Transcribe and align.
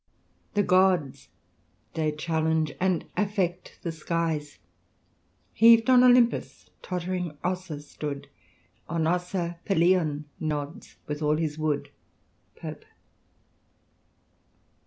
The 0.55 0.63
gods 0.63 1.29
they 1.93 2.11
challenge, 2.11 2.73
and 2.79 3.05
affect 3.15 3.77
the 3.83 3.91
skies: 3.91 4.57
Heav*d 5.53 5.83
on 5.91 6.01
Oljnnpus 6.01 6.69
tottVing 6.81 7.37
Ossa 7.43 7.81
stood; 7.81 8.27
On 8.89 9.05
Ossa, 9.05 9.59
Pelion 9.63 10.25
nods 10.39 10.95
with 11.05 11.21
all 11.21 11.37
his 11.37 11.59
wood." 11.59 11.91
Pope. 12.55 12.85